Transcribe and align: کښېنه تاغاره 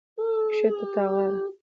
کښېنه 0.51 0.85
تاغاره 0.93 1.39